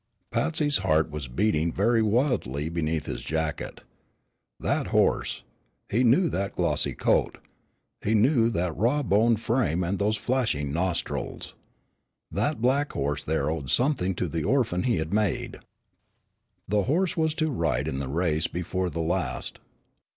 Patsy's 0.31 0.79
heart 0.79 1.11
was 1.11 1.27
beating 1.27 1.71
very 1.71 2.01
wildly 2.01 2.69
beneath 2.69 3.05
his 3.05 3.21
jacket. 3.21 3.81
That 4.59 4.87
horse. 4.87 5.43
He 5.91 6.03
knew 6.03 6.27
that 6.29 6.55
glossy 6.55 6.95
coat. 6.95 7.37
He 8.03 8.15
knew 8.15 8.49
that 8.49 8.75
raw 8.75 9.03
boned 9.03 9.41
frame 9.41 9.83
and 9.83 9.99
those 9.99 10.17
flashing 10.17 10.73
nostrils. 10.73 11.53
That 12.31 12.59
black 12.59 12.93
horse 12.93 13.23
there 13.23 13.51
owed 13.51 13.69
something 13.69 14.15
to 14.15 14.27
the 14.27 14.43
orphan 14.43 14.81
he 14.89 14.97
had 14.97 15.13
made. 15.13 15.59
The 16.67 16.85
horse 16.85 17.15
was 17.15 17.35
to 17.35 17.51
ride 17.51 17.87
in 17.87 17.99
the 17.99 18.07
race 18.07 18.47
before 18.47 18.89
the 18.89 19.01
last. 19.03 19.59